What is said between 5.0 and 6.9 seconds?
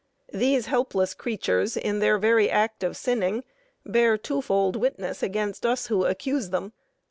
against us who accuse them.